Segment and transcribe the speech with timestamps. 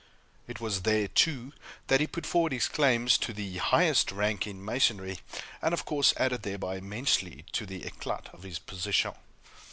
[0.47, 1.53] It was there, too,
[1.85, 5.19] that he put forward his claims to the highest rank in Masonry;
[5.61, 9.11] and, of course, added, thereby, immensely to the éclat of his position.